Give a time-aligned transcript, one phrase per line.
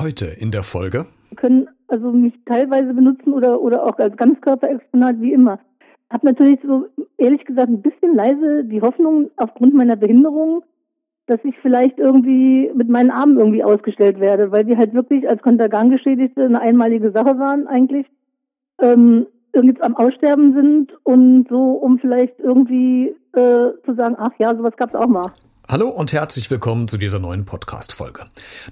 [0.00, 1.04] Heute in der Folge.
[1.36, 5.58] Können also mich teilweise benutzen oder, oder auch als Ganzkörperexponat, wie immer.
[6.08, 6.86] Hab natürlich so,
[7.18, 10.62] ehrlich gesagt, ein bisschen leise die Hoffnung aufgrund meiner Behinderung,
[11.26, 15.42] dass ich vielleicht irgendwie mit meinen Armen irgendwie ausgestellt werde, weil die halt wirklich als
[15.42, 18.06] Kontergan-Geschädigte eine einmalige Sache waren eigentlich.
[18.80, 24.54] Ähm, irgendwie am Aussterben sind und so, um vielleicht irgendwie äh, zu sagen, ach ja,
[24.56, 25.26] sowas gab es auch mal.
[25.70, 28.24] Hallo und herzlich willkommen zu dieser neuen Podcast-Folge.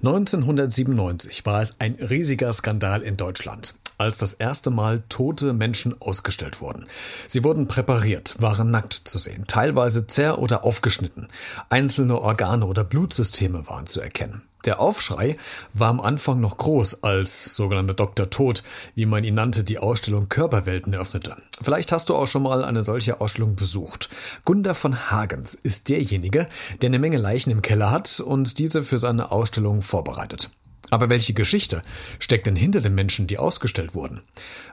[0.02, 6.61] 1997 war es ein riesiger Skandal in Deutschland als das erste Mal tote Menschen ausgestellt
[6.61, 6.86] wurden.
[7.29, 11.29] Sie wurden präpariert, waren nackt zu sehen, teilweise zer- oder aufgeschnitten.
[11.68, 14.42] Einzelne Organe oder Blutsysteme waren zu erkennen.
[14.68, 15.39] Der Aufschrei
[15.72, 18.29] war am Anfang noch groß, als sogenannter Dr.
[18.29, 18.63] Tod,
[18.95, 21.39] wie man ihn nannte, die Ausstellung Körperwelten eröffnete.
[21.63, 24.11] Vielleicht hast du auch schon mal eine solche Ausstellung besucht.
[24.45, 26.46] Gunda von Hagens ist derjenige,
[26.82, 30.50] der eine Menge Leichen im Keller hat und diese für seine Ausstellung vorbereitet.
[30.90, 31.81] Aber welche Geschichte
[32.19, 34.20] steckt denn hinter den Menschen, die ausgestellt wurden?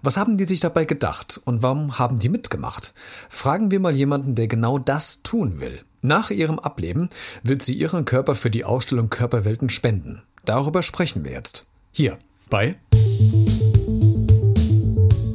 [0.02, 2.94] Was haben die sich dabei gedacht und warum haben die mitgemacht?
[3.30, 5.86] Fragen wir mal jemanden, der genau das tun will.
[6.06, 7.10] Nach ihrem Ableben
[7.42, 10.22] will sie ihren Körper für die Ausstellung Körperwelten spenden.
[10.46, 11.68] Darüber sprechen wir jetzt.
[11.92, 12.20] Hier
[12.52, 12.76] bei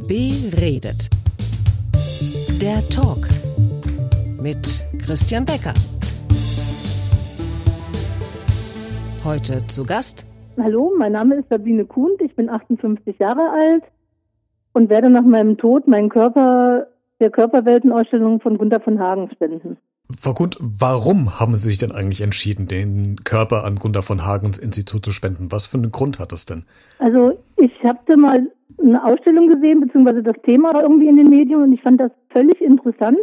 [0.07, 1.11] Beredet.
[2.62, 3.27] Der Talk
[4.41, 5.75] mit Christian Becker.
[9.25, 10.25] Heute zu Gast.
[10.57, 13.83] Hallo, mein Name ist Sabine Kuhnt, ich bin 58 Jahre alt
[14.73, 16.87] und werde nach meinem Tod meinen Körper
[17.19, 19.77] der Körperweltenausstellung von Gunther von Hagen spenden.
[20.19, 24.58] Frau Kund, warum haben Sie sich denn eigentlich entschieden, den Körper an Gunda von Hagens
[24.58, 25.50] Institut zu spenden?
[25.50, 26.64] Was für einen Grund hat das denn?
[26.98, 28.47] Also ich habe mal
[28.78, 32.61] eine Ausstellung gesehen, beziehungsweise das Thema irgendwie in den Medien und ich fand das völlig
[32.61, 33.19] interessant,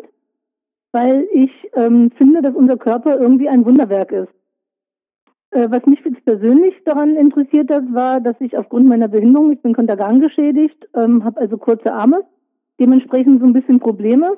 [0.92, 4.30] weil ich ähm, finde, dass unser Körper irgendwie ein Wunderwerk ist.
[5.52, 9.62] Äh, was mich jetzt persönlich daran interessiert hat, war, dass ich aufgrund meiner Behinderung, ich
[9.62, 12.24] bin Kontergan geschädigt, ähm, habe also kurze Arme,
[12.80, 14.38] dementsprechend so ein bisschen Probleme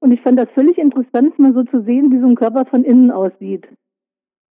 [0.00, 2.84] und ich fand das völlig interessant, mal so zu sehen, wie so ein Körper von
[2.84, 3.66] innen aussieht.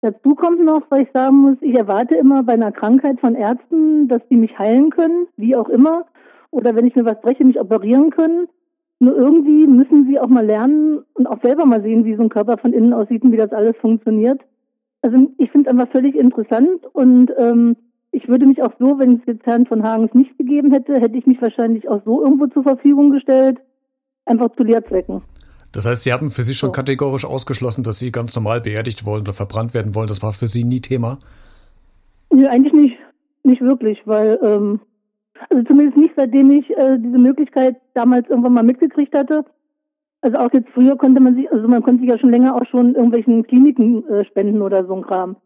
[0.00, 4.09] Dazu kommt noch, weil ich sagen muss, ich erwarte immer bei einer Krankheit von Ärzten,
[4.09, 6.06] dass die mich heilen können, wie auch immer.
[6.50, 8.48] Oder wenn ich mir was breche, mich operieren können.
[9.00, 12.28] Nur irgendwie müssen sie auch mal lernen und auch selber mal sehen, wie so ein
[12.28, 14.41] Körper von innen aussieht und wie das alles funktioniert.
[15.03, 17.77] Also ich finde es einfach völlig interessant und ähm,
[18.10, 21.16] ich würde mich auch so, wenn es jetzt Herrn von Hagens nicht gegeben hätte, hätte
[21.16, 23.59] ich mich wahrscheinlich auch so irgendwo zur Verfügung gestellt
[24.28, 25.22] einfach zu Lehrzwecken.
[25.72, 26.72] Das heißt, Sie haben für sich schon so.
[26.72, 30.09] kategorisch ausgeschlossen, dass Sie ganz normal beerdigt wollen oder verbrannt werden wollen.
[30.09, 31.19] Das war für Sie nie Thema?
[32.31, 32.97] Nee, eigentlich nicht.
[33.43, 34.81] Nicht wirklich, weil, ähm,
[35.49, 39.44] also zumindest nicht seitdem ich äh, diese Möglichkeit damals irgendwann mal mitgekriegt hatte.
[40.21, 42.66] Also auch jetzt früher konnte man sich, also man konnte sich ja schon länger auch
[42.66, 45.37] schon irgendwelchen Kliniken äh, spenden oder so ein Kram.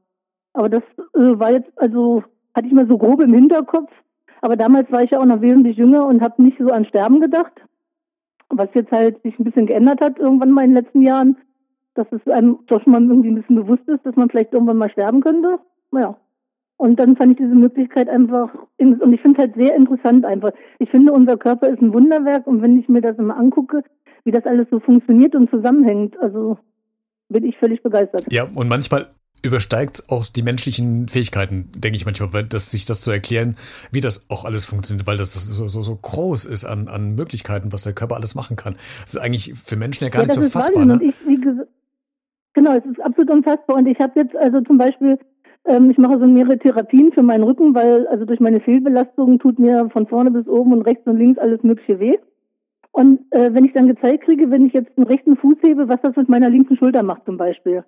[0.55, 0.83] Aber das
[1.15, 3.91] äh, war jetzt, also hatte ich mal so grob im Hinterkopf.
[4.41, 7.21] Aber damals war ich ja auch noch wesentlich jünger und habe nicht so an Sterben
[7.21, 7.53] gedacht
[8.59, 11.37] was jetzt halt sich ein bisschen geändert hat irgendwann mal in den letzten Jahren,
[11.95, 14.91] dass es einem doch mal irgendwie ein bisschen bewusst ist, dass man vielleicht irgendwann mal
[14.91, 15.59] sterben könnte.
[15.91, 16.17] Naja.
[16.79, 20.53] Und dann fand ich diese Möglichkeit einfach, und ich finde es halt sehr interessant einfach.
[20.79, 23.85] Ich finde, unser Körper ist ein Wunderwerk und wenn ich mir das immer angucke,
[24.25, 26.59] wie das alles so funktioniert und zusammenhängt, also
[27.29, 28.25] bin ich völlig begeistert.
[28.33, 29.07] Ja, und manchmal
[29.43, 33.57] übersteigt auch die menschlichen Fähigkeiten, denke ich manchmal, weil das, sich das zu erklären,
[33.91, 37.73] wie das auch alles funktioniert, weil das so, so, so groß ist an, an Möglichkeiten,
[37.73, 38.75] was der Körper alles machen kann.
[39.03, 40.85] Das ist eigentlich für Menschen ja gar ja, nicht so fassbar.
[40.85, 41.01] Ne?
[41.03, 41.69] Ich, gesagt,
[42.55, 43.77] genau, es ist absolut unfassbar.
[43.77, 45.19] Und ich habe jetzt also zum Beispiel,
[45.65, 49.59] ähm, ich mache so mehrere Therapien für meinen Rücken, weil also durch meine Fehlbelastung tut
[49.59, 52.17] mir von vorne bis oben und rechts und links alles Mögliche weh.
[52.93, 56.01] Und äh, wenn ich dann gezeigt kriege, wenn ich jetzt einen rechten Fuß hebe, was
[56.03, 57.85] das mit meiner linken Schulter macht zum Beispiel.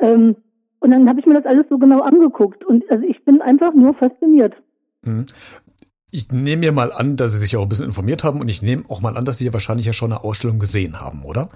[0.00, 0.36] Ähm,
[0.80, 2.64] und dann habe ich mir das alles so genau angeguckt.
[2.64, 4.54] Und also ich bin einfach nur fasziniert.
[5.04, 5.26] Mhm.
[6.10, 8.62] Ich nehme mir mal an, dass Sie sich auch ein bisschen informiert haben und ich
[8.62, 11.48] nehme auch mal an, dass Sie ja wahrscheinlich ja schon eine Ausstellung gesehen haben, oder?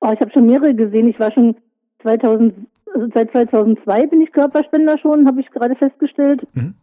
[0.00, 1.08] Oh, ich habe schon mehrere gesehen.
[1.08, 1.56] Ich war schon
[2.02, 2.54] 2000,
[2.94, 6.42] also seit 2002 bin ich Körperspender schon, habe ich gerade festgestellt.
[6.54, 6.74] Mhm.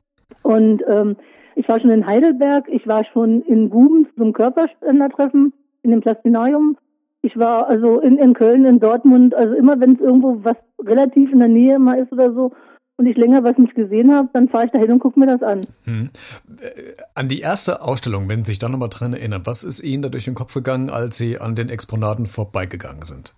[0.44, 1.18] Und ähm,
[1.56, 5.54] ich war schon in Heidelberg, ich war schon in Guben zum Körperspendertreffen
[5.84, 6.78] in dem Plastinarium.
[7.26, 11.32] Ich war also in, in Köln, in Dortmund, also immer wenn es irgendwo was relativ
[11.32, 12.52] in der Nähe mal ist oder so
[12.98, 15.42] und ich länger was nicht gesehen habe, dann fahre ich dahin und gucke mir das
[15.42, 15.62] an.
[15.86, 16.10] Hm.
[16.62, 20.04] Äh, an die erste Ausstellung, wenn Sie sich da nochmal dran erinnern, was ist Ihnen
[20.04, 23.36] da durch den Kopf gegangen, als Sie an den Exponaten vorbeigegangen sind?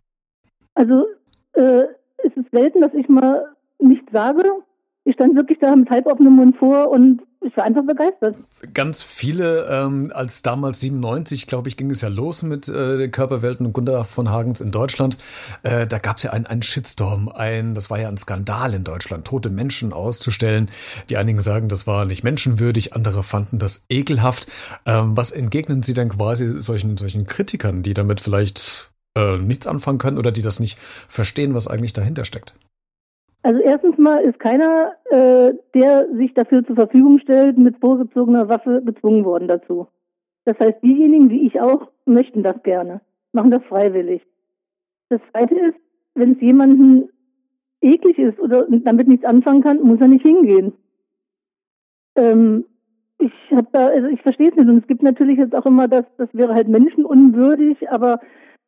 [0.74, 1.06] Also
[1.54, 1.84] äh,
[2.18, 3.46] es ist selten, dass ich mal
[3.80, 4.44] nichts sage.
[5.04, 8.36] Ich stand wirklich da mit halboffenem Mund vor und ich war einfach begeistert.
[8.74, 13.66] Ganz viele, ähm, als damals 97, glaube ich, ging es ja los mit äh, Körperwelten
[13.66, 15.18] und Gunda von Hagens in Deutschland.
[15.64, 18.84] Äh, da gab es ja einen, einen Shitstorm, ein, das war ja ein Skandal in
[18.84, 20.70] Deutschland, tote Menschen auszustellen.
[21.10, 24.48] Die einigen sagen, das war nicht menschenwürdig, andere fanden das ekelhaft.
[24.86, 30.00] Ähm, was entgegnen Sie denn quasi solchen, solchen Kritikern, die damit vielleicht äh, nichts anfangen
[30.00, 32.56] können oder die das nicht verstehen, was eigentlich dahinter steckt?
[33.46, 38.82] Also erstens mal ist keiner, äh, der sich dafür zur Verfügung stellt, mit vorgezogener Waffe
[38.84, 39.86] gezwungen worden dazu.
[40.46, 43.02] Das heißt, diejenigen, wie ich auch, möchten das gerne,
[43.34, 44.26] machen das freiwillig.
[45.10, 45.78] Das Zweite ist,
[46.16, 47.10] wenn es jemanden
[47.82, 50.74] eklig ist oder damit nichts anfangen kann, muss er nicht hingehen.
[52.16, 52.66] Ähm,
[53.20, 54.68] ich habe da, also ich verstehe es nicht.
[54.68, 58.22] Und es gibt natürlich jetzt auch immer das, das wäre halt menschenunwürdig, aber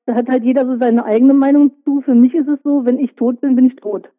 [0.05, 2.01] da hat halt jeder so seine eigene Meinung zu.
[2.01, 4.11] Für mich ist es so, wenn ich tot bin, bin ich tot.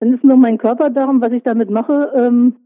[0.00, 2.56] Dann ist nur mein Körper darum, was ich damit mache, ähm,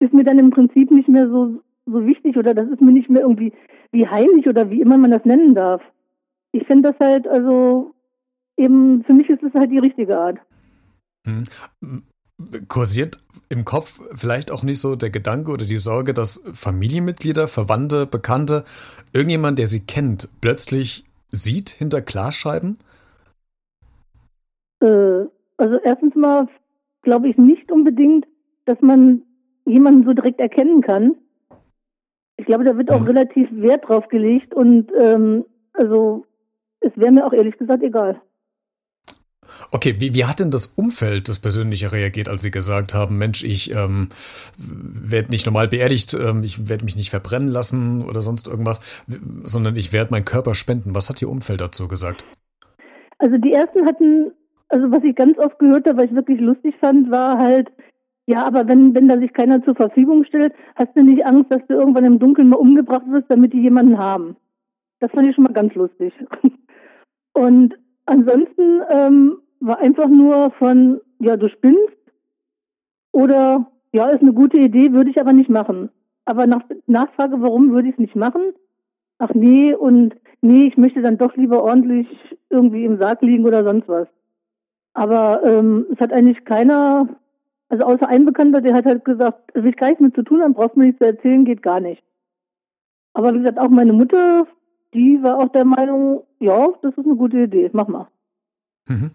[0.00, 3.10] ist mir dann im Prinzip nicht mehr so, so wichtig oder das ist mir nicht
[3.10, 3.52] mehr irgendwie
[3.92, 5.82] wie heilig oder wie immer man das nennen darf.
[6.52, 7.94] Ich finde das halt, also
[8.56, 10.38] eben, für mich ist es halt die richtige Art.
[11.26, 11.44] Hm.
[12.68, 18.06] Kursiert im Kopf vielleicht auch nicht so der Gedanke oder die Sorge, dass Familienmitglieder, Verwandte,
[18.06, 18.64] Bekannte,
[19.12, 22.78] irgendjemand, der sie kennt, plötzlich sieht hinter Glasscheiben?
[24.80, 25.26] Äh,
[25.56, 26.48] also erstens mal
[27.02, 28.26] glaube ich nicht unbedingt,
[28.64, 29.22] dass man
[29.66, 31.16] jemanden so direkt erkennen kann.
[32.36, 33.06] Ich glaube, da wird auch mhm.
[33.06, 36.26] relativ Wert drauf gelegt und ähm, also
[36.80, 38.20] es wäre mir auch ehrlich gesagt egal.
[39.70, 43.44] Okay, wie, wie hat denn das Umfeld, das Persönliche reagiert, als Sie gesagt haben, Mensch,
[43.44, 44.08] ich ähm,
[44.58, 49.04] werde nicht normal beerdigt, ähm, ich werde mich nicht verbrennen lassen oder sonst irgendwas,
[49.42, 50.94] sondern ich werde meinen Körper spenden.
[50.94, 52.24] Was hat Ihr Umfeld dazu gesagt?
[53.18, 54.32] Also die ersten hatten
[54.68, 57.70] also was ich ganz oft gehört habe, was ich wirklich lustig fand, war halt,
[58.26, 61.66] ja, aber wenn, wenn da sich keiner zur Verfügung stellt, hast du nicht Angst, dass
[61.66, 64.36] du irgendwann im Dunkeln mal umgebracht wirst, damit die jemanden haben.
[65.00, 66.12] Das fand ich schon mal ganz lustig.
[67.34, 67.74] Und
[68.06, 71.96] ansonsten ähm, war einfach nur von, ja, du spinnst
[73.12, 75.90] oder ja, ist eine gute Idee, würde ich aber nicht machen.
[76.24, 78.54] Aber nach Nachfrage, warum würde ich es nicht machen?
[79.18, 82.08] Ach nee, und nee, ich möchte dann doch lieber ordentlich
[82.50, 84.08] irgendwie im Sarg liegen oder sonst was.
[84.94, 87.08] Aber ähm, es hat eigentlich keiner,
[87.68, 90.40] also außer ein Bekannter, der hat halt gesagt, will ich gar nichts mit zu tun
[90.40, 92.02] haben, brauchst du mir nichts zu erzählen, geht gar nicht.
[93.12, 94.46] Aber wie gesagt, auch meine Mutter,
[94.94, 98.08] die war auch der Meinung, ja, das ist eine gute Idee, mach mal.
[98.88, 99.10] Mhm.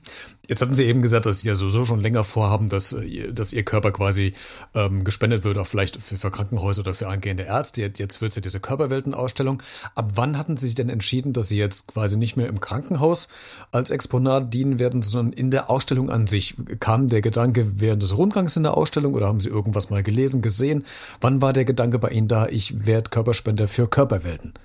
[0.49, 3.53] Jetzt hatten Sie eben gesagt, dass Sie ja sowieso schon länger vorhaben, dass, äh, dass
[3.53, 4.33] Ihr Körper quasi
[4.73, 7.83] ähm, gespendet wird, auch vielleicht für, für Krankenhäuser oder für angehende Ärzte.
[7.83, 9.61] Jetzt wird es ja diese Körperweltenausstellung.
[9.93, 13.29] Ab wann hatten Sie sich denn entschieden, dass Sie jetzt quasi nicht mehr im Krankenhaus
[13.71, 16.55] als Exponat dienen werden, sondern in der Ausstellung an sich?
[16.79, 20.41] Kam der Gedanke während des Rundgangs in der Ausstellung oder haben Sie irgendwas mal gelesen,
[20.41, 20.83] gesehen?
[21.21, 24.55] Wann war der Gedanke bei Ihnen da, ich werde Körperspender für Körperwelten?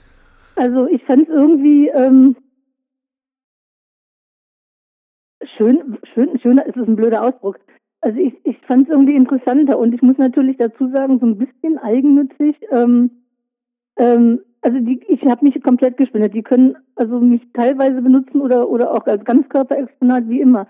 [0.56, 2.36] Also ich fand es irgendwie ähm,
[5.56, 7.58] schön, schön, schöner ist es ein blöder Ausdruck.
[8.00, 11.38] Also ich, ich fand es irgendwie interessanter und ich muss natürlich dazu sagen, so ein
[11.38, 12.56] bisschen eigennützig.
[12.70, 13.10] Ähm,
[13.96, 16.34] ähm, also die, ich habe mich komplett gespendet.
[16.34, 20.66] Die können also mich teilweise benutzen oder oder auch als Ganzkörperexponat wie immer.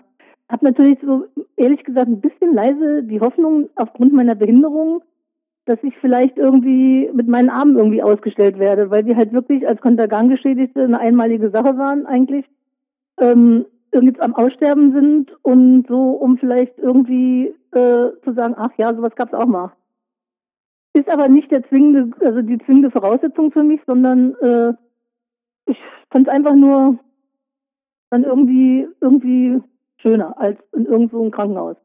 [0.49, 1.25] Habe natürlich so
[1.57, 5.01] ehrlich gesagt ein bisschen leise die Hoffnung aufgrund meiner Behinderung,
[5.65, 9.81] dass ich vielleicht irgendwie mit meinen Armen irgendwie ausgestellt werde, weil die halt wirklich als
[9.81, 12.45] Kontergan-Geschädigte eine einmalige Sache waren eigentlich.
[13.19, 13.65] Ähm,
[13.95, 19.15] irgendwie am Aussterben sind und so, um vielleicht irgendwie äh, zu sagen, ach ja, sowas
[19.15, 19.73] gab es auch mal.
[20.93, 24.73] Ist aber nicht der zwingende, also die zwingende Voraussetzung für mich, sondern äh,
[25.65, 25.77] ich
[26.11, 26.99] fand es einfach nur
[28.11, 29.61] dann irgendwie irgendwie
[29.97, 31.77] schöner als in irgendwo ein Krankenhaus.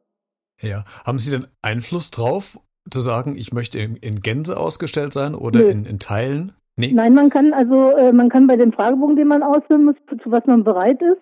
[0.61, 5.35] Ja, haben Sie denn Einfluss drauf, zu sagen, ich möchte in, in Gänse ausgestellt sein
[5.35, 6.53] oder in, in, Teilen?
[6.77, 6.93] Nee.
[6.93, 10.31] Nein, man kann also äh, man kann bei dem Fragebogen, den man ausfüllen muss, zu
[10.31, 11.21] was man bereit ist,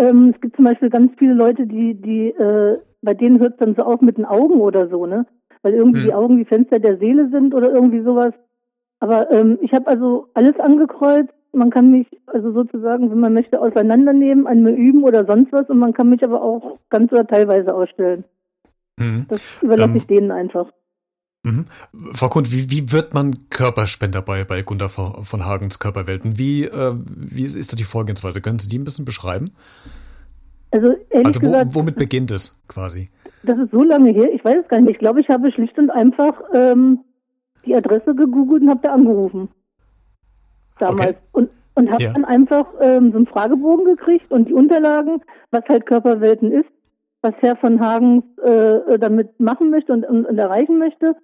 [0.00, 3.58] ähm, es gibt zum Beispiel ganz viele Leute, die, die, äh, bei denen hört es
[3.58, 5.26] dann so auf mit den Augen oder so, ne?
[5.62, 6.06] Weil irgendwie hm.
[6.06, 8.32] die Augen die Fenster der Seele sind oder irgendwie sowas.
[8.98, 11.32] Aber ähm, ich habe also alles angekreuzt.
[11.52, 15.68] Man kann mich also sozusagen, wenn man möchte, auseinandernehmen, an mir üben oder sonst was.
[15.68, 18.24] Und man kann mich aber auch ganz oder teilweise ausstellen.
[18.98, 19.26] Hm.
[19.28, 20.70] Das überlasse ähm, ich denen einfach.
[21.42, 21.64] Mhm.
[22.12, 26.38] Frau Kund, wie, wie wird man Körperspender bei, bei Gunda von Hagens Körperwelten?
[26.38, 28.42] Wie, äh, wie ist, ist da die Vorgehensweise?
[28.42, 29.50] Können Sie die ein bisschen beschreiben?
[30.70, 33.08] Also, also wo, gesagt, womit beginnt es quasi?
[33.42, 34.92] Das ist so lange her, ich weiß es gar nicht.
[34.92, 37.00] Ich glaube, ich habe schlicht und einfach ähm,
[37.64, 39.48] die Adresse gegoogelt und habe da angerufen.
[40.78, 41.00] Damals.
[41.00, 41.16] Okay.
[41.32, 42.12] Und, und habe ja.
[42.12, 46.68] dann einfach ähm, so einen Fragebogen gekriegt und die Unterlagen, was halt Körperwelten ist,
[47.22, 51.16] was Herr von Hagens äh, damit machen möchte und, und, und erreichen möchte.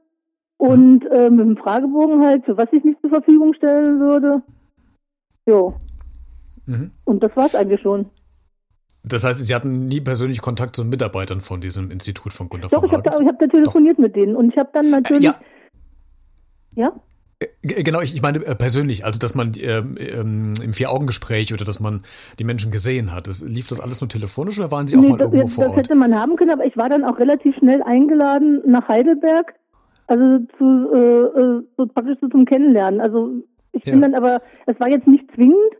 [0.58, 4.42] Und äh, mit dem Fragebogen halt, für was ich mich zur Verfügung stellen würde.
[5.46, 5.74] Jo.
[6.66, 6.92] Mhm.
[7.04, 8.06] Und das war's eigentlich schon.
[9.04, 12.80] Das heißt, Sie hatten nie persönlich Kontakt zu Mitarbeitern von diesem Institut von Gunter Doch,
[12.80, 15.22] von ich habe da, ich hab da telefoniert mit denen und ich habe dann natürlich.
[15.24, 15.36] ja.
[16.74, 16.92] ja?
[17.62, 21.64] G- Genau, ich, ich meine äh, persönlich, also dass man ähm, ähm, im Vier-Augen-Gespräch oder
[21.66, 22.02] dass man
[22.38, 23.28] die Menschen gesehen hat.
[23.28, 25.54] Das, lief das alles nur telefonisch oder waren Sie auch Nee, mal das, irgendwo das,
[25.54, 25.78] vor das Ort?
[25.80, 29.54] hätte man haben können, aber ich war dann auch relativ schnell eingeladen nach Heidelberg,
[30.06, 33.00] also zu äh, äh, so praktisch so zum Kennenlernen.
[33.00, 33.30] Also
[33.72, 34.00] ich bin Ja.
[34.08, 35.72] dann aber, es war jetzt nicht zwingend,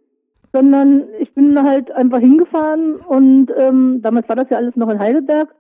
[0.53, 4.99] sondern ich bin halt einfach hingefahren und ähm, damals war das ja alles noch in
[4.99, 5.55] Heidelberg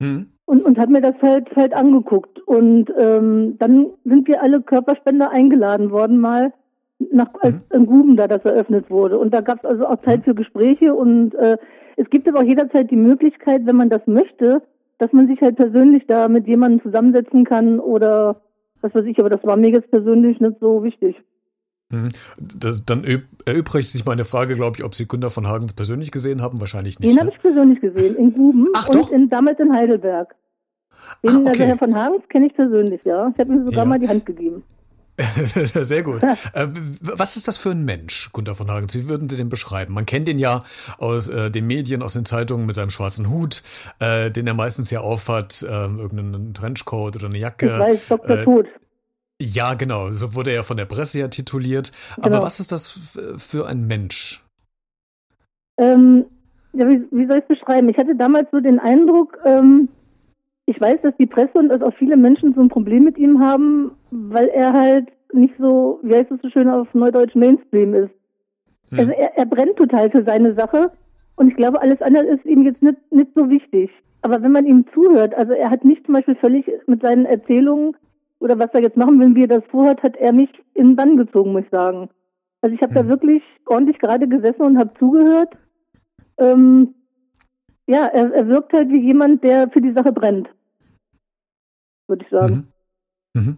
[0.00, 0.26] Hm?
[0.44, 2.38] und, und habe mir das halt halt angeguckt.
[2.46, 6.52] Und ähm, dann sind wir alle Körperspender eingeladen worden mal
[7.12, 9.18] nach als in Guben da das eröffnet wurde.
[9.18, 11.56] Und da gab es also auch Zeit für Gespräche und äh,
[11.96, 14.62] es gibt aber auch jederzeit die Möglichkeit, wenn man das möchte,
[14.98, 18.40] dass man sich halt persönlich da mit jemandem zusammensetzen kann oder
[18.80, 21.16] was weiß ich, aber das war mir jetzt persönlich nicht so wichtig.
[21.90, 22.10] Mhm.
[22.38, 26.10] Das, dann üb- erübrigt sich meine Frage, glaube ich, ob Sie Gunter von Hagens persönlich
[26.10, 26.60] gesehen haben.
[26.60, 27.10] Wahrscheinlich nicht.
[27.10, 27.32] Den habe Ne?
[27.34, 30.34] ich persönlich gesehen, in Guben Ach, und in, damals in Heidelberg.
[31.26, 31.64] Den, Ah, also okay.
[31.66, 33.28] Herr von Hagens kenne ich persönlich, ja.
[33.32, 33.84] Ich habe ihm sogar Ja.
[33.86, 34.62] mal die Hand gegeben.
[35.44, 36.22] Sehr gut.
[36.22, 36.68] Äh,
[37.00, 38.94] was ist das für ein Mensch, Gunter von Hagens?
[38.94, 39.92] Wie würden Sie den beschreiben?
[39.92, 40.62] Man kennt ihn ja
[40.98, 43.62] aus äh, den Medien, aus den Zeitungen mit seinem schwarzen Hut,
[43.98, 47.66] äh, den er meistens ja aufhat, ähm, irgendeinen Trenchcoat oder eine Jacke.
[47.66, 48.38] Ich weiß, Dr.
[48.38, 48.66] Äh, Tod.
[49.40, 50.12] Ja, genau.
[50.12, 51.92] So wurde er von der Presse ja tituliert.
[52.16, 52.26] Genau.
[52.26, 54.44] Aber was ist das für ein Mensch?
[55.78, 56.26] Ähm,
[56.72, 57.88] ja, wie, wie soll ich es beschreiben?
[57.88, 59.88] Ich hatte damals so den Eindruck, ähm,
[60.68, 63.40] ich weiß, dass die Presse und dass auch viele Menschen so ein Problem mit ihm
[63.40, 68.10] haben, weil er halt nicht so, wie heißt es so schön auf Neudeutsch, Mainstream ist.
[68.90, 68.98] Hm.
[68.98, 70.92] Also er, er brennt total für seine Sache
[71.36, 73.90] und ich glaube, alles andere ist ihm jetzt nicht, nicht so wichtig.
[74.20, 77.96] Aber wenn man ihm zuhört, also er hat mich zum Beispiel völlig mit seinen Erzählungen
[78.38, 80.96] oder was er jetzt machen will, wie er das vorhat, hat er mich in den
[80.96, 82.10] Bann gezogen, muss ich sagen.
[82.60, 83.08] Also ich habe da Hm.
[83.08, 85.56] wirklich ordentlich gerade gesessen und habe zugehört.
[86.36, 86.94] Ähm,
[87.86, 90.50] ja, er, er wirkt halt wie jemand, der für die Sache brennt,
[92.08, 92.72] würde ich sagen.
[93.34, 93.42] Mhm.
[93.42, 93.56] Mhm.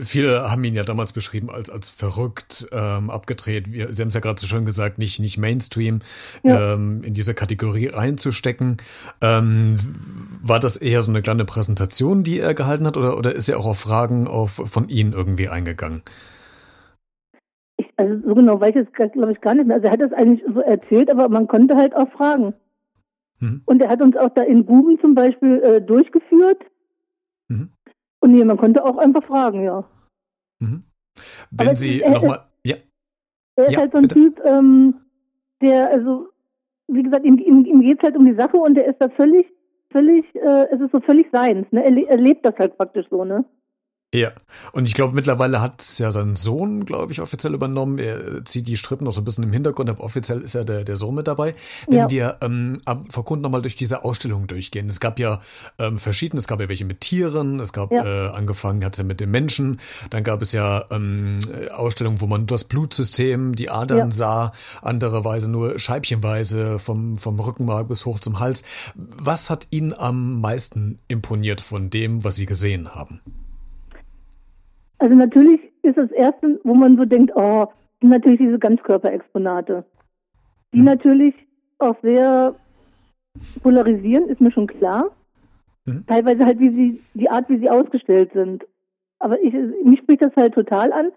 [0.00, 3.70] Viele haben ihn ja damals beschrieben als, als verrückt, ähm, abgedreht.
[3.70, 6.00] Wir, Sie haben es ja gerade so schön gesagt, nicht, nicht Mainstream
[6.42, 6.74] Ja.
[6.74, 8.78] ähm, in diese Kategorie reinzustecken.
[9.20, 9.78] Ähm,
[10.42, 13.58] war das eher so eine kleine Präsentation, die er gehalten hat, oder, oder ist er
[13.60, 16.02] auch auf Fragen auf, von Ihnen irgendwie eingegangen?
[17.76, 19.76] Ich, also so genau weiß ich es, glaube ich, gar nicht mehr.
[19.76, 22.52] Also er hat das eigentlich so erzählt, aber man konnte halt auch fragen.
[23.38, 23.62] Mhm.
[23.64, 26.58] Und er hat uns auch da in Guben zum Beispiel äh, durchgeführt.
[28.22, 29.84] Und nee, man konnte auch einfach fragen, ja.
[30.60, 30.84] Mhm.
[31.50, 32.46] Wenn Sie nochmal.
[32.64, 32.76] Ja,
[33.56, 34.14] Er ist Ja, halt so ein bitte.
[34.14, 34.94] Typ, ähm,
[35.60, 36.28] der, also,
[36.88, 39.08] wie gesagt, ihm, ihm, ihm geht es halt um die Sache und er ist da
[39.08, 39.46] völlig,
[39.90, 41.84] völlig, äh, es ist so völlig seins, ne?
[41.84, 43.44] Er, er lebt das halt praktisch so, ne?
[44.14, 44.30] Ja,
[44.72, 47.96] und ich glaube, mittlerweile hat es ja sein Sohn, glaube ich, offiziell übernommen.
[47.98, 50.84] Er zieht die Strippen noch so ein bisschen im Hintergrund, aber offiziell ist ja der,
[50.84, 51.54] der Sohn mit dabei.
[51.88, 52.10] Wenn Ja.
[52.10, 52.76] wir ähm,
[53.08, 54.90] vor Kunden nochmal durch diese Ausstellung durchgehen.
[54.90, 55.40] Es gab ja
[55.78, 58.04] ähm, verschiedene, es gab ja welche mit Tieren, es gab Ja.
[58.04, 61.38] äh, angefangen, hat es ja mit den Menschen, dann gab es ja ähm,
[61.74, 64.10] Ausstellungen, wo man das Blutsystem, die Adern Ja.
[64.10, 64.52] sah,
[64.82, 68.62] andererweise nur scheibchenweise vom, vom Rückenmark bis hoch zum Hals.
[68.94, 73.20] Was hat Ihnen am meisten imponiert von dem, was Sie gesehen haben?
[75.02, 77.66] Also natürlich ist das Erste, wo man so denkt, oh,
[78.00, 79.84] sind natürlich diese Ganzkörperexponate.
[80.72, 80.84] Die Mhm.
[80.84, 81.34] natürlich
[81.80, 82.54] auch sehr
[83.64, 85.10] polarisieren, ist mir schon klar.
[85.86, 86.04] Mhm.
[86.06, 88.64] Teilweise halt wie sie, die Art, wie sie ausgestellt sind.
[89.18, 91.10] Aber ich, mich spricht das halt total an.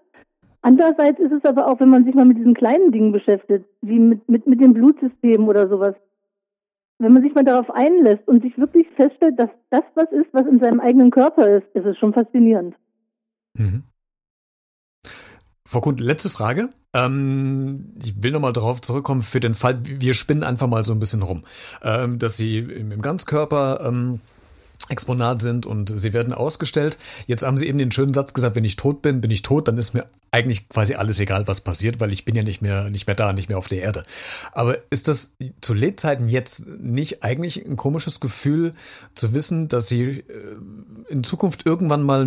[0.62, 4.00] Andererseits ist es aber auch, wenn man sich mal mit diesen kleinen Dingen beschäftigt, wie
[4.00, 5.94] mit, mit, mit dem Blutsystem oder sowas,
[6.98, 10.44] wenn man sich mal darauf einlässt und sich wirklich feststellt, dass das was ist, was
[10.48, 12.74] in seinem eigenen Körper ist, ist es schon faszinierend.
[13.56, 13.84] Mhm.
[15.66, 16.68] Frau Kund, letzte Frage.
[16.92, 21.00] Ähm, ich will nochmal darauf zurückkommen, für den Fall, wir spinnen einfach mal so ein
[21.00, 21.42] bisschen rum,
[21.82, 24.20] ähm, dass Sie im, Ganzkörper ähm,
[24.88, 26.98] Exponat sind und sie werden ausgestellt.
[27.26, 29.66] Jetzt haben Sie eben den schönen Satz gesagt, wenn ich tot bin, bin ich tot,
[29.66, 32.90] dann ist mir eigentlich quasi alles egal, was passiert, weil ich bin ja nicht mehr,
[32.90, 34.02] nicht mehr da, nicht mehr auf der Erde.
[34.52, 38.72] Aber ist das zu Lebzeiten jetzt nicht eigentlich ein komisches Gefühl
[39.14, 40.24] zu wissen, dass Sie äh,
[41.08, 42.26] in Zukunft irgendwann mal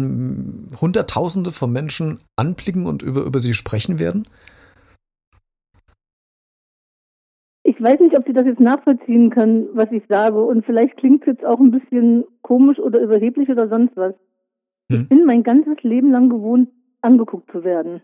[0.81, 4.25] Hunderttausende von Menschen anblicken und über, über Sie sprechen werden?
[7.63, 10.43] Ich weiß nicht, ob Sie das jetzt nachvollziehen können, was ich sage.
[10.43, 14.15] Und vielleicht klingt es jetzt auch ein bisschen komisch oder überheblich oder sonst was.
[14.91, 15.01] Hm.
[15.03, 16.69] Ich bin mein ganzes Leben lang gewohnt,
[17.01, 18.01] angeguckt zu werden.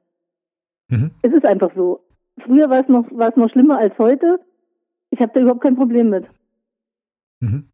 [0.89, 1.11] Mhm.
[1.21, 2.05] Es ist einfach so.
[2.43, 4.39] Früher war es noch, war es noch schlimmer als heute.
[5.09, 6.27] Ich habe da überhaupt kein Problem mit.
[7.39, 7.69] Mhm.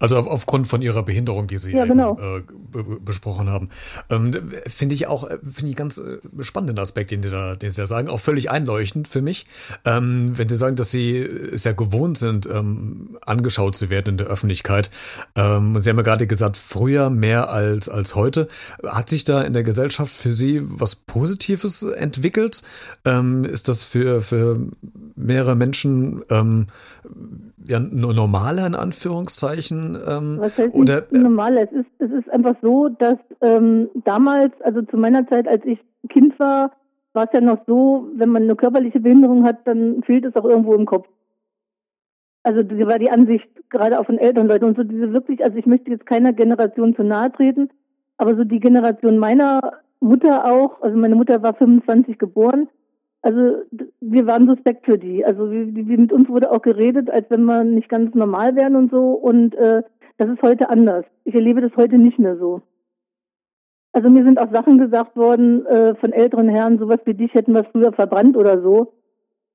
[0.00, 2.18] Also auf, aufgrund von ihrer Behinderung, die Sie ja, genau.
[2.18, 2.40] eben,
[2.74, 3.68] äh, besprochen haben.
[4.08, 4.32] Ähm,
[4.66, 7.76] finde ich auch, äh, finde ich ganz äh, spannenden Aspekt, den Sie da, den Sie
[7.76, 9.46] da sagen, auch völlig einleuchtend für mich.
[9.84, 14.16] Ähm, wenn Sie sagen, dass Sie es ja gewohnt sind, ähm, angeschaut zu werden in
[14.16, 14.90] der Öffentlichkeit.
[15.36, 18.48] Ähm, Sie haben ja gerade gesagt, früher mehr als, als heute.
[18.82, 22.62] Hat sich da in der Gesellschaft für Sie was Positives entwickelt?
[23.04, 24.58] Ähm, ist das für, für
[25.14, 26.68] mehrere Menschen ähm,
[27.66, 29.98] ja, normaler in Anführungszeichen?
[30.08, 31.56] Ähm, Was heißt oder, nicht normal?
[31.58, 35.78] Es ist, es ist einfach so, dass ähm, damals, also zu meiner Zeit, als ich
[36.08, 36.72] Kind war,
[37.12, 40.44] war es ja noch so, wenn man eine körperliche Behinderung hat, dann fehlt es auch
[40.44, 41.08] irgendwo im Kopf.
[42.42, 45.58] Also die war die Ansicht gerade auch von älteren Leuten und so diese wirklich, also
[45.58, 47.68] ich möchte jetzt keiner Generation zu nahe treten,
[48.16, 52.68] aber so die Generation meiner Mutter auch, also meine Mutter war 25 geboren,
[53.22, 53.62] also
[54.00, 55.24] wir waren suspekt für die.
[55.24, 58.76] Also wie, wie mit uns wurde auch geredet, als wenn wir nicht ganz normal wären
[58.76, 59.12] und so.
[59.12, 59.82] Und äh,
[60.16, 61.04] das ist heute anders.
[61.24, 62.62] Ich erlebe das heute nicht mehr so.
[63.92, 67.52] Also mir sind auch Sachen gesagt worden äh, von älteren Herren, sowas wie dich hätten
[67.52, 68.94] wir früher verbrannt oder so.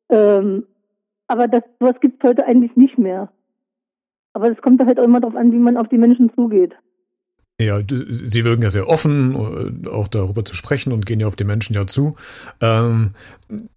[0.09, 0.65] Ähm,
[1.27, 3.31] aber das, sowas gibt es heute eigentlich nicht mehr.
[4.33, 6.75] Aber es kommt halt auch immer darauf an, wie man auf die Menschen zugeht.
[7.59, 11.37] Ja, sie wirken ja sehr offen, äh, auch darüber zu sprechen und gehen ja auf
[11.37, 12.13] die Menschen ja zu.
[12.59, 13.11] Ähm,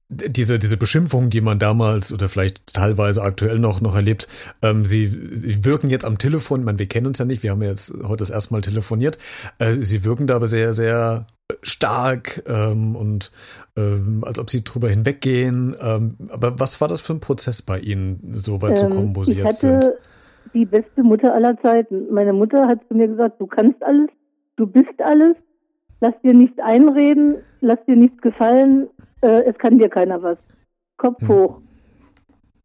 [0.09, 4.27] diese, diese Beschimpfungen, die man damals oder vielleicht teilweise aktuell noch, noch erlebt,
[4.63, 7.63] ähm, sie, sie wirken jetzt am Telefon, man, wir kennen uns ja nicht, wir haben
[7.63, 9.19] ja jetzt heute das erste Mal telefoniert,
[9.59, 11.27] äh, sie wirken da aber sehr, sehr
[11.63, 13.31] stark ähm, und
[13.77, 15.77] ähm, als ob sie drüber hinweggehen.
[15.81, 19.17] Ähm, aber was war das für ein Prozess bei Ihnen, so weit zu ähm, kommen,
[19.17, 19.89] wo Sie jetzt sind?
[20.55, 22.13] Die beste Mutter aller Zeiten.
[22.13, 24.09] Meine Mutter hat zu mir gesagt, du kannst alles,
[24.57, 25.37] du bist alles,
[26.01, 28.89] lass dir nichts einreden, lass dir nichts gefallen,
[29.23, 30.39] äh, es kann dir keiner was.
[30.97, 31.29] Kopf hm.
[31.29, 31.61] hoch,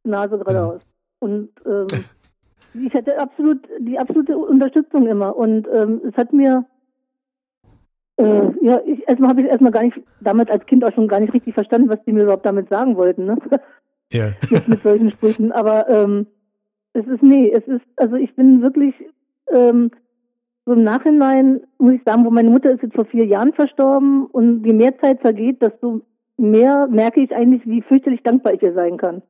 [0.03, 0.81] Nase geradeaus.
[1.19, 1.87] Und ähm,
[2.85, 5.35] ich hatte absolut die absolute Unterstützung immer.
[5.35, 6.65] Und ähm, es hat mir
[8.17, 11.19] äh, ja, ich, erstmal habe ich erstmal gar nicht, damals als Kind auch schon gar
[11.19, 13.37] nicht richtig verstanden, was die mir überhaupt damit sagen wollten, ne?
[14.11, 14.31] Ja.
[14.51, 15.51] mit, mit solchen Sprüchen.
[15.51, 16.27] Aber ähm,
[16.93, 18.93] es ist, nee, es ist, also ich bin wirklich,
[19.51, 19.91] ähm,
[20.65, 24.27] so im Nachhinein muss ich sagen, wo meine Mutter ist jetzt vor vier Jahren verstorben
[24.27, 26.01] und je mehr Zeit vergeht, desto
[26.37, 29.21] mehr merke ich eigentlich, wie fürchterlich dankbar ich ihr sein kann.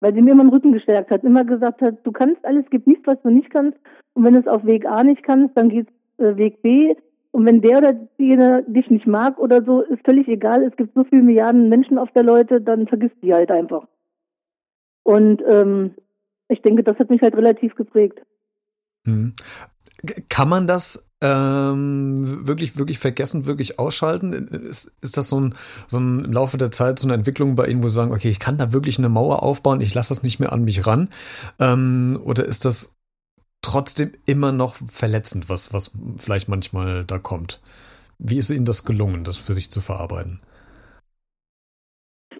[0.00, 2.86] Weil sie mir immer den Rücken gestärkt hat, immer gesagt hat, du kannst alles, gibt
[2.86, 3.76] nichts, was du nicht kannst.
[4.14, 6.94] Und wenn du es auf Weg A nicht kannst, dann geht's äh, Weg B.
[7.32, 10.62] Und wenn der oder diejenige dich nicht mag oder so, ist völlig egal.
[10.62, 13.88] Es gibt so viele Milliarden Menschen auf der Leute, dann vergisst die halt einfach.
[15.02, 15.94] Und ähm,
[16.48, 18.20] ich denke, das hat mich halt relativ geprägt.
[19.06, 19.34] Hm.
[20.28, 24.32] Kann man das ähm, wirklich, wirklich vergessen, wirklich ausschalten?
[24.32, 25.54] Ist, ist das so ein,
[25.88, 28.28] so ein im Laufe der Zeit so eine Entwicklung bei Ihnen, wo Sie sagen, okay,
[28.28, 31.08] ich kann da wirklich eine Mauer aufbauen, ich lasse das nicht mehr an mich ran?
[31.58, 32.96] Ähm, oder ist das
[33.60, 37.60] trotzdem immer noch verletzend, was, was vielleicht manchmal da kommt?
[38.18, 40.40] Wie ist Ihnen das gelungen, das für sich zu verarbeiten?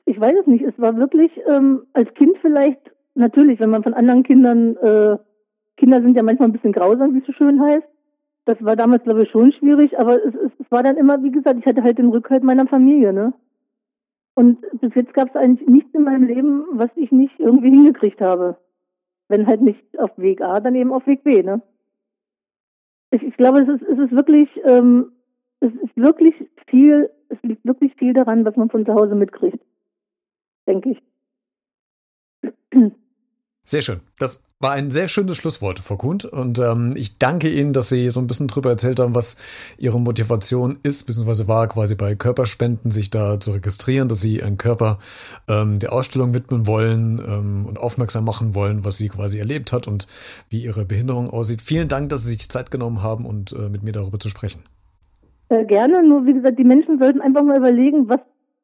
[0.05, 0.65] Ich weiß es nicht.
[0.65, 2.81] Es war wirklich ähm, als Kind vielleicht
[3.15, 5.19] natürlich, wenn man von anderen Kindern, äh,
[5.77, 7.87] Kinder sind ja manchmal ein bisschen grausam, wie es so schön heißt.
[8.45, 11.31] Das war damals, glaube ich, schon schwierig, aber es, es, es war dann immer, wie
[11.31, 13.35] gesagt, ich hatte halt den Rückhalt meiner Familie, ne?
[14.35, 18.21] Und bis jetzt gab es eigentlich nichts in meinem Leben, was ich nicht irgendwie hingekriegt
[18.21, 18.57] habe.
[19.29, 21.61] Wenn halt nicht auf Weg A, dann eben auf Weg B, ne?
[23.11, 25.13] Ich, ich glaube, es ist, es ist wirklich, ähm,
[25.61, 26.35] es ist wirklich
[26.69, 29.61] viel, es liegt wirklich viel daran, was man von zu Hause mitkriegt.
[30.67, 31.03] Denke ich.
[33.69, 34.01] Sehr schön.
[34.19, 36.21] Das war ein sehr schönes Schlusswort, Frau Kuhn.
[36.33, 39.37] Und ähm, ich danke Ihnen, dass Sie so ein bisschen drüber erzählt haben, was
[39.77, 44.57] Ihre Motivation ist, beziehungsweise war quasi bei Körperspenden, sich da zu registrieren, dass Sie einen
[44.57, 44.97] Körper
[45.49, 49.87] ähm, der Ausstellung widmen wollen ähm, und aufmerksam machen wollen, was sie quasi erlebt hat
[49.87, 50.07] und
[50.49, 51.61] wie Ihre Behinderung aussieht.
[51.61, 54.63] Vielen Dank, dass Sie sich Zeit genommen haben und äh, mit mir darüber zu sprechen.
[55.51, 58.21] Äh, gerne, nur wie gesagt, die Menschen sollten einfach mal überlegen, was,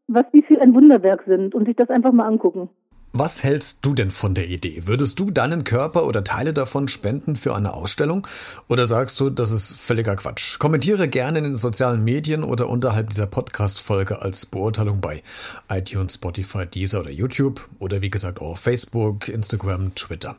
[0.06, 2.70] was die für ein Wunderwerk sind und sich das einfach mal angucken.
[3.16, 4.86] Was hältst du denn von der Idee?
[4.86, 8.26] Würdest du deinen Körper oder Teile davon spenden für eine Ausstellung?
[8.66, 10.58] Oder sagst du, das ist völliger Quatsch?
[10.58, 15.22] Kommentiere gerne in den sozialen Medien oder unterhalb dieser Podcast-Folge als Beurteilung bei
[15.70, 20.36] iTunes, Spotify, Deezer oder YouTube oder wie gesagt auch Facebook, Instagram, Twitter.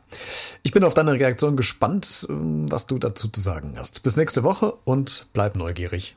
[0.62, 4.02] Ich bin auf deine Reaktion gespannt, was du dazu zu sagen hast.
[4.02, 6.14] Bis nächste Woche und bleib neugierig.